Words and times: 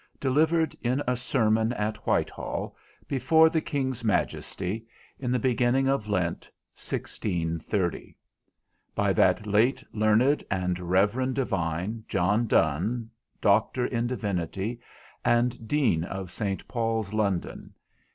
_DELIVERED 0.19 0.75
IN 0.81 1.03
A 1.05 1.15
SERMON 1.15 1.73
AT 1.73 1.95
WHITEHALL, 2.07 2.75
BEFORE 3.07 3.51
THE 3.51 3.61
KING'S 3.61 4.03
MAJESTY, 4.03 4.87
IN 5.19 5.29
THE 5.29 5.37
BEGINNING 5.37 5.87
OF 5.87 6.07
LENT, 6.07 6.49
1630. 6.73 8.17
_BY 8.97 9.15
THAT 9.15 9.45
LATE 9.45 9.83
LEARNED 9.93 10.43
AND 10.49 10.79
REVEREND 10.79 11.35
DIVINE, 11.35 12.03
JOHN 12.07 12.47
DONNE, 12.47 13.11
DR. 13.43 13.85
IN 13.91 14.07
DIVINITY, 14.07 14.79
AND 15.23 15.67
DEAN 15.67 16.03
OF 16.05 16.31
ST. 16.31 16.67
PAUL'S, 16.67 17.13
LONDON. 17.13 17.71